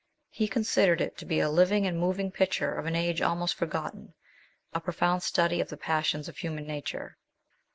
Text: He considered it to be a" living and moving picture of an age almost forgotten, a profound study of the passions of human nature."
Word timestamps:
He 0.31 0.47
considered 0.47 0.99
it 0.99 1.15
to 1.19 1.27
be 1.27 1.39
a" 1.39 1.49
living 1.51 1.85
and 1.85 1.99
moving 1.99 2.31
picture 2.31 2.73
of 2.73 2.87
an 2.87 2.95
age 2.95 3.21
almost 3.21 3.53
forgotten, 3.53 4.15
a 4.73 4.79
profound 4.81 5.21
study 5.21 5.61
of 5.61 5.69
the 5.69 5.77
passions 5.77 6.27
of 6.27 6.37
human 6.39 6.65
nature." 6.65 7.19